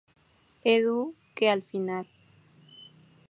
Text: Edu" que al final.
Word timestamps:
Edu" 0.73 0.99
que 1.35 1.47
al 1.51 1.61
final. 1.61 2.07